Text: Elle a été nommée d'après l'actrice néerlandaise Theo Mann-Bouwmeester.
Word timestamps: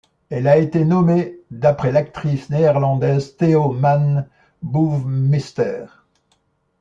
Elle 0.31 0.47
a 0.47 0.57
été 0.57 0.83
nommée 0.83 1.37
d'après 1.51 1.91
l'actrice 1.91 2.49
néerlandaise 2.49 3.37
Theo 3.37 3.69
Mann-Bouwmeester. 3.71 5.85